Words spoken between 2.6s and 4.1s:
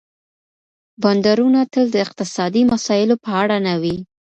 مسايلو په اړه نه وي.